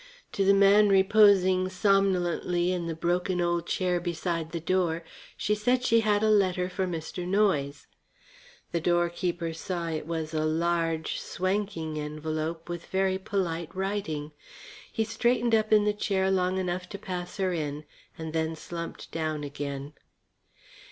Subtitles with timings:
[0.31, 5.03] To the man reposing somnolently in the broken old chair beside the door
[5.37, 7.23] she said she had a letter for Mr.
[7.27, 7.85] Noyes.
[8.71, 14.31] The doorkeeper saw it was a large, swanking envelope with very polite writing.
[14.91, 17.83] He straightened up in the chair long enough to pass her in,
[18.17, 19.93] and then slumped down again.